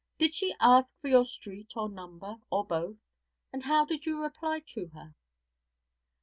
[0.17, 2.97] 'Did she ask for your street or number, or both?
[3.53, 5.13] and how did you reply to her?'